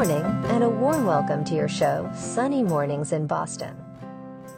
[0.00, 3.76] morning, and a warm welcome to your show, Sunny Mornings in Boston.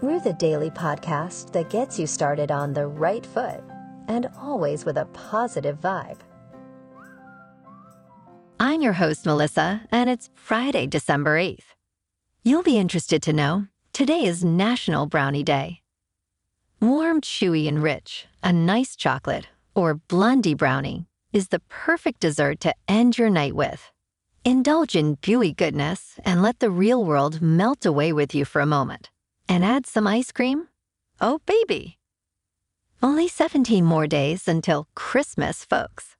[0.00, 3.60] We're the daily podcast that gets you started on the right foot
[4.06, 6.21] and always with a positive vibe.
[8.60, 11.74] I'm your host, Melissa, and it's Friday, December 8th.
[12.45, 15.81] You'll be interested to know today is National Brownie Day.
[16.80, 22.73] Warm, chewy, and rich, a nice chocolate, or blondie brownie, is the perfect dessert to
[22.87, 23.91] end your night with.
[24.45, 28.66] Indulge in gooey goodness and let the real world melt away with you for a
[28.66, 29.09] moment.
[29.48, 30.66] And add some ice cream?
[31.20, 31.98] Oh, baby!
[33.01, 36.16] Only 17 more days until Christmas, folks.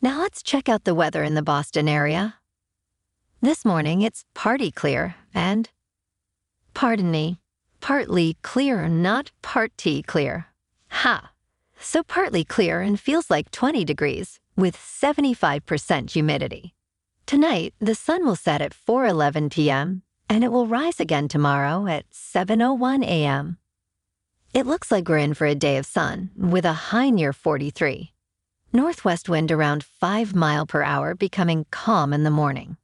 [0.00, 2.36] Now let's check out the weather in the Boston area.
[3.42, 5.68] This morning it's party clear and,
[6.72, 7.40] pardon me,
[7.80, 10.46] partly clear, not party clear.
[10.90, 11.32] Ha!
[11.80, 16.74] So partly clear and feels like 20 degrees with 75% humidity.
[17.26, 20.02] Tonight, the sun will set at 4:11 p.m.
[20.28, 23.56] and it will rise again tomorrow at 7:01 a.m.
[24.52, 28.12] It looks like we're in for a day of sun with a high near 43.
[28.74, 32.76] Northwest wind around 5 mile per hour becoming calm in the morning.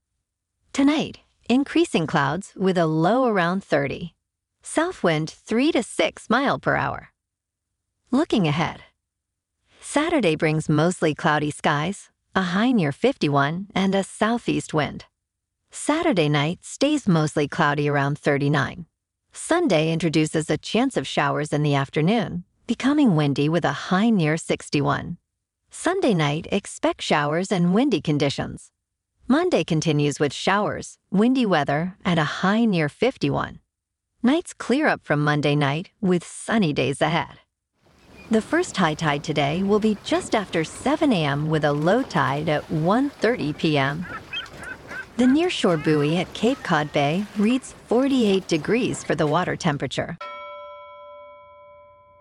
[0.73, 4.15] Tonight, increasing clouds with a low around 30.
[4.63, 7.13] South wind 3 to 6 mile per hour.
[8.11, 8.85] Looking ahead.
[9.81, 15.05] Saturday brings mostly cloudy skies, a high near 51, and a southeast wind.
[15.73, 18.87] Saturday night stays mostly cloudy around 39.
[19.33, 24.37] Sunday introduces a chance of showers in the afternoon, becoming windy with a high near
[24.37, 25.17] 61.
[25.71, 28.71] Sunday night, expect showers and windy conditions.
[29.27, 33.59] Monday continues with showers, windy weather, and a high near 51.
[34.23, 37.41] Nights clear up from Monday night with sunny days ahead.
[38.31, 41.51] The first high tide today will be just after 7 a.m.
[41.51, 44.07] with a low tide at 1:30 p.m.
[45.17, 50.17] The nearshore buoy at Cape Cod Bay reads 48 degrees for the water temperature.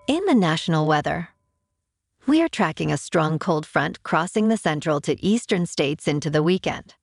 [0.07, 1.29] In the national weather,
[2.25, 6.41] we are tracking a strong cold front crossing the central to eastern states into the
[6.41, 6.95] weekend.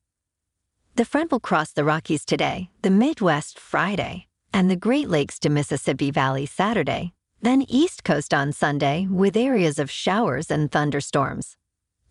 [0.97, 5.49] The front will cross the Rockies today, the Midwest Friday, and the Great Lakes to
[5.49, 11.57] Mississippi Valley Saturday, then East Coast on Sunday with areas of showers and thunderstorms.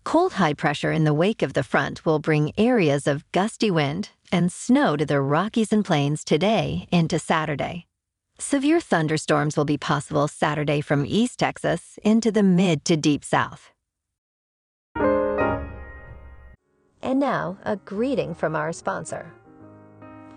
[0.03, 4.09] Cold high pressure in the wake of the front will bring areas of gusty wind
[4.31, 7.87] and snow to the Rockies and Plains today into Saturday.
[8.37, 13.71] Severe thunderstorms will be possible Saturday from East Texas into the mid to deep south.
[17.01, 19.31] And now, a greeting from our sponsor.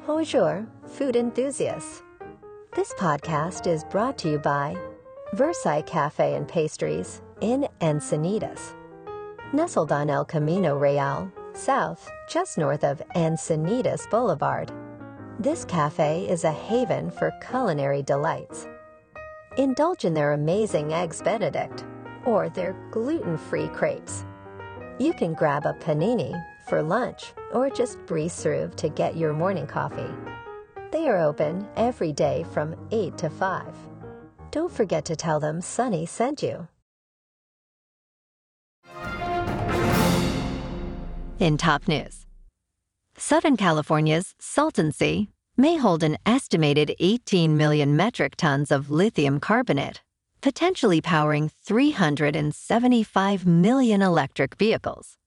[0.06, 2.02] Bonjour, food enthusiasts.
[2.76, 4.76] This podcast is brought to you by
[5.32, 8.74] Versailles Cafe and Pastries in Encinitas.
[9.54, 14.70] Nestled on El Camino Real, south, just north of Encinitas Boulevard.
[15.40, 18.68] This cafe is a haven for culinary delights.
[19.56, 21.84] Indulge in their amazing Eggs Benedict
[22.26, 24.26] or their gluten free crepes.
[24.98, 26.34] You can grab a panini
[26.68, 30.12] for lunch or just breeze through to get your morning coffee.
[30.90, 33.66] They are open every day from 8 to 5.
[34.50, 36.66] Don't forget to tell them Sunny sent you.
[41.38, 42.26] In top news,
[43.16, 50.00] Southern California's Salton Sea may hold an estimated 18 million metric tons of lithium carbonate,
[50.40, 55.18] potentially powering 375 million electric vehicles.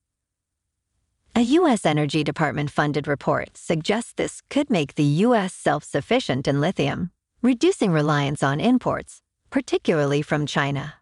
[1.33, 1.85] A U.S.
[1.85, 5.53] Energy Department funded report suggests this could make the U.S.
[5.53, 7.11] self sufficient in lithium,
[7.41, 10.95] reducing reliance on imports, particularly from China.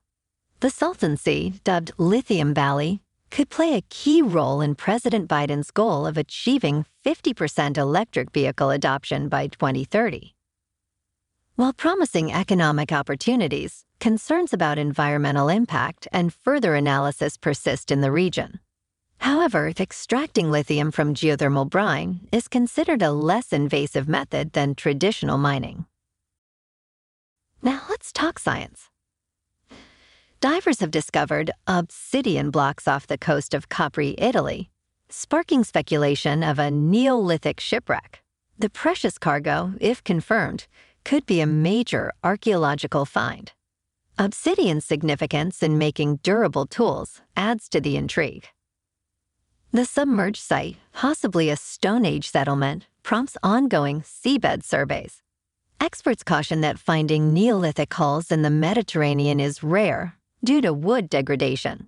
[0.59, 0.69] The
[1.17, 3.01] Sea, dubbed Lithium Valley,
[3.31, 9.29] could play a key role in President Biden's goal of achieving 50% electric vehicle adoption
[9.29, 10.35] by 2030.
[11.55, 18.59] While promising economic opportunities, concerns about environmental impact and further analysis persist in the region.
[19.19, 25.85] However, extracting lithium from geothermal brine is considered a less invasive method than traditional mining.
[27.61, 28.89] Now let's talk science
[30.39, 34.69] divers have discovered obsidian blocks off the coast of Capri, Italy,
[35.09, 38.21] sparking speculation of a Neolithic shipwreck.
[38.57, 40.67] The precious cargo, if confirmed,
[41.03, 43.51] could be a major archaeological find.
[44.17, 48.47] Obsidian's significance in making durable tools adds to the intrigue.
[49.71, 55.21] The submerged site, possibly a Stone Age settlement, prompts ongoing seabed surveys.
[55.79, 61.87] Experts caution that finding Neolithic hulls in the Mediterranean is rare due to wood degradation.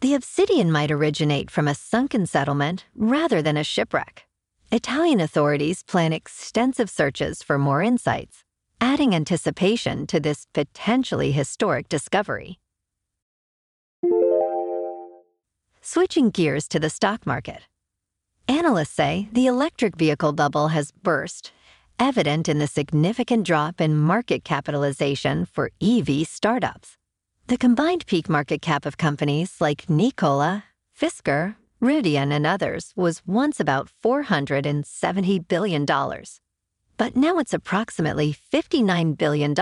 [0.00, 4.24] The obsidian might originate from a sunken settlement rather than a shipwreck.
[4.72, 8.42] Italian authorities plan extensive searches for more insights,
[8.80, 12.58] adding anticipation to this potentially historic discovery.
[15.90, 17.60] Switching gears to the stock market.
[18.46, 21.50] Analysts say the electric vehicle bubble has burst,
[21.98, 26.98] evident in the significant drop in market capitalization for EV startups.
[27.46, 30.64] The combined peak market cap of companies like Nikola,
[30.94, 35.86] Fisker, Rivian, and others was once about $470 billion.
[36.98, 39.54] But now it's approximately $59 billion,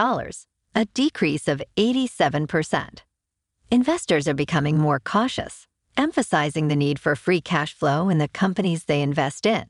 [0.75, 2.99] a decrease of 87%.
[3.71, 8.85] Investors are becoming more cautious, emphasizing the need for free cash flow in the companies
[8.85, 9.67] they invest in.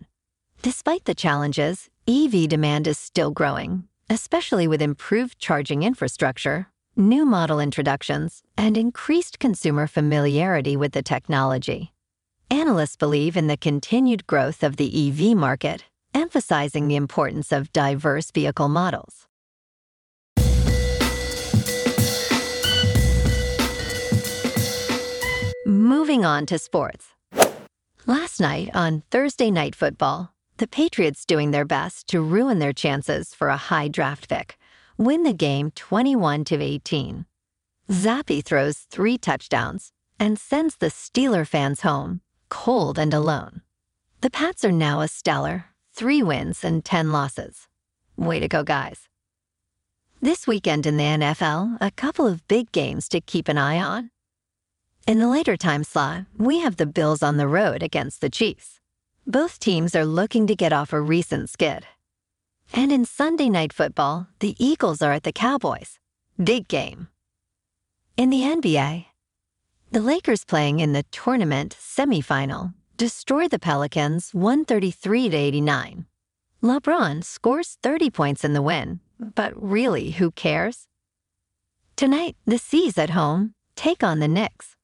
[0.63, 7.61] Despite the challenges, EV demand is still growing, especially with improved charging infrastructure, new model
[7.61, 11.93] introductions, and increased consumer familiarity with the technology.
[12.51, 15.85] Analysts believe in the continued growth of the EV market,
[16.15, 19.26] emphasizing the importance of diverse vehicle models.
[25.67, 27.09] Moving on to sports.
[28.07, 33.35] Last night on Thursday Night Football, the Patriots doing their best to ruin their chances
[33.35, 34.59] for a high draft pick,
[34.97, 37.27] win the game 21 to 18.
[37.91, 39.91] Zappe throws three touchdowns
[40.21, 43.63] and sends the Steeler fans home, cold and alone.
[44.21, 47.67] The Pats are now a stellar, three wins and 10 losses.
[48.17, 49.09] Way to go, guys.
[50.23, 54.13] This weekend in the NFL, a couple of big games to keep an eye on.
[55.07, 58.81] In the later time slot, we have the Bills on the road against the Chiefs.
[59.25, 61.87] Both teams are looking to get off a recent skid.
[62.73, 66.01] And in Sunday night football, the Eagles are at the Cowboys.
[66.43, 67.07] Big game.
[68.17, 69.05] In the NBA,
[69.93, 76.07] the Lakers playing in the tournament semifinal destroy the Pelicans 133 to 89.
[76.65, 80.89] LeBron scores 30 points in the win, but really, who cares?
[81.95, 84.76] Tonight, the C's at home take on the Knicks.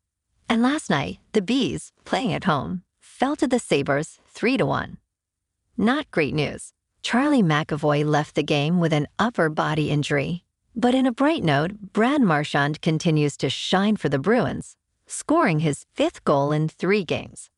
[0.53, 4.99] And last night, the B's, playing at home, fell to the Sabres 3 to 1.
[5.79, 6.75] Not great news.
[7.01, 10.45] Charlie McAvoy left the game with an upper body injury.
[10.77, 14.77] But in a bright note, Brad Marchand continues to shine for the Bruins,
[15.07, 17.49] scoring his fifth goal in three games.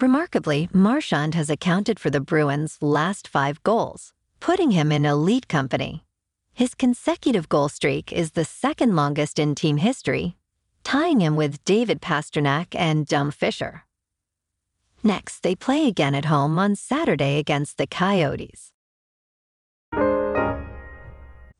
[0.00, 6.04] Remarkably, Marchand has accounted for the Bruins' last five goals, putting him in elite company.
[6.52, 10.37] His consecutive goal streak is the second longest in team history
[10.84, 13.84] tying him with David Pastrnak and Dunc Fisher.
[15.02, 18.72] Next, they play again at home on Saturday against the Coyotes.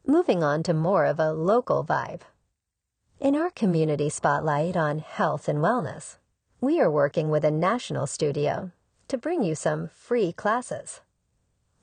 [0.07, 2.23] Moving on to more of a local vibe.
[3.21, 6.19] In our community spotlight on health and wellness,
[6.61, 8.73] we are working with a national studio
[9.09, 11.01] to bring you some free classes.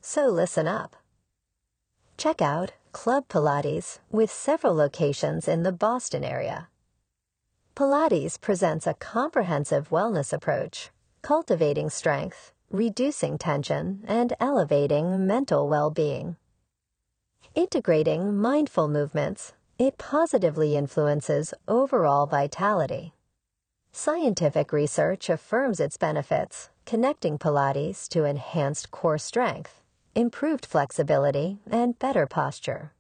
[0.02, 0.96] So listen up.
[2.18, 6.70] Check out Club Pilates with several locations in the Boston area.
[7.76, 10.92] Pilates presents a comprehensive wellness approach,
[11.22, 16.38] cultivating strength, reducing tension, and elevating mental well being.
[17.54, 23.14] Integrating mindful movements, it positively influences overall vitality.
[23.92, 29.82] Scientific research affirms its benefits, connecting Pilates to enhanced core strength,
[30.16, 32.94] improved flexibility, and better posture.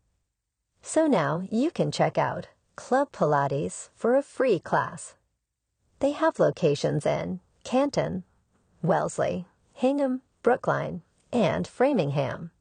[0.81, 5.15] So now you can check out Club Pilates for a free class.
[5.99, 8.23] They have locations in Canton,
[8.81, 11.01] Wellesley, Hingham, Brookline,
[11.31, 12.51] and Framingham.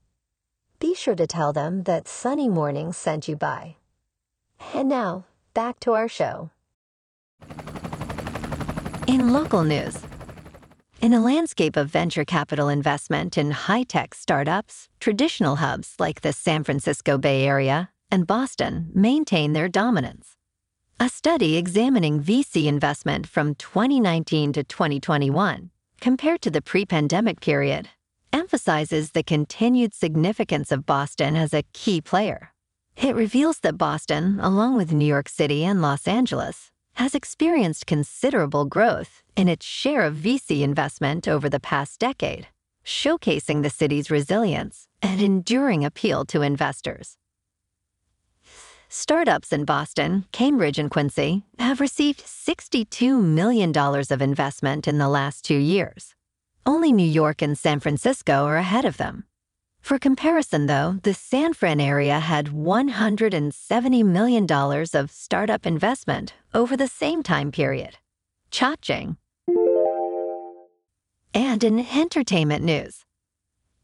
[0.79, 3.77] Be sure to tell them that Sunny Morning sent you by.
[4.73, 6.51] And now, back to our show.
[9.07, 9.99] In local news,
[11.01, 16.33] in a landscape of venture capital investment in high tech startups, traditional hubs like the
[16.33, 20.37] San Francisco Bay Area and Boston maintain their dominance.
[21.01, 25.71] A study examining VC investment from 2019 to 2021,
[26.01, 27.89] compared to the pre pandemic period,
[28.33, 32.53] emphasizes the continued significance of Boston as a key player.
[32.97, 38.65] It reveals that Boston, along with New York City and Los Angeles, has experienced considerable
[38.65, 42.47] growth in its share of VC investment over the past decade,
[42.85, 47.17] showcasing the city's resilience and enduring appeal to investors.
[48.97, 55.45] Startups in Boston, Cambridge, and Quincy have received $62 million of investment in the last
[55.45, 56.15] two years.
[56.65, 59.25] Only New York and San Francisco are ahead of them.
[59.81, 64.47] For comparison, though, the San Fran area had $170 million
[64.95, 67.99] of startup investment over the same time period.
[68.53, 69.17] Cha-ching.
[71.35, 73.05] And in entertainment news,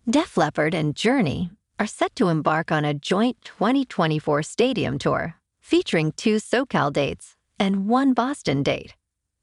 [0.09, 1.51] Def Leppard and Journey
[1.81, 7.89] are set to embark on a joint 2024 stadium tour featuring two SoCal dates and
[7.89, 8.95] one Boston date.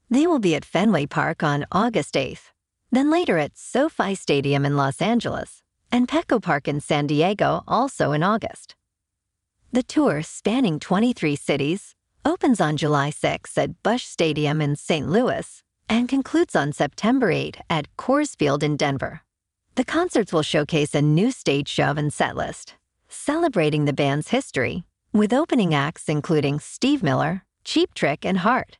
[0.08, 2.52] They will be at Fenway Park on August 8th,
[2.92, 8.12] then later at SoFi Stadium in Los Angeles and Petco Park in San Diego also
[8.12, 8.76] in August.
[9.72, 15.08] The tour, spanning 23 cities, opens on July 6 at Busch Stadium in St.
[15.08, 19.22] Louis and concludes on September 8 at Coors Field in Denver.
[19.78, 22.72] The concerts will showcase a new stage show and setlist,
[23.08, 24.82] celebrating the band's history,
[25.12, 28.76] with opening acts including Steve Miller, Cheap Trick, and Heart.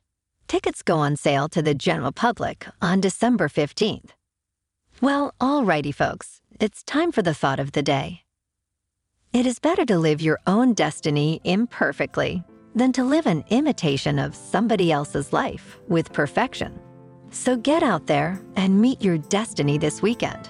[0.49, 4.09] Tickets go on sale to the general public on December 15th.
[4.99, 8.23] Well, alrighty, folks, it's time for the thought of the day.
[9.31, 12.43] It is better to live your own destiny imperfectly
[12.75, 16.77] than to live an imitation of somebody else's life with perfection.
[17.31, 20.49] So get out there and meet your destiny this weekend.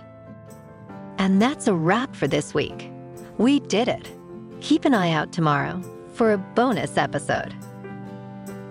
[1.19, 2.89] And that's a wrap for this week.
[3.37, 4.09] We did it.
[4.61, 5.81] Keep an eye out tomorrow
[6.13, 7.53] for a bonus episode.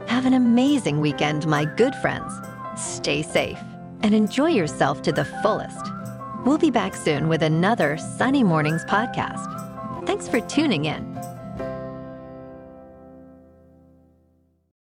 [0.06, 2.32] Have an amazing weekend, my good friends.
[2.74, 3.58] Stay safe
[4.02, 5.86] and enjoy yourself to the fullest.
[6.46, 10.06] We'll be back soon with another Sunny Mornings podcast.
[10.06, 11.37] Thanks for tuning in.